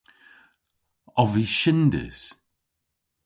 Ov 1.21 1.29
vy 1.33 1.45
shyndys? 1.57 2.21